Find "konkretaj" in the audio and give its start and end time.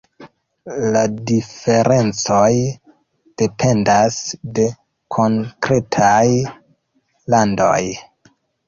5.19-6.27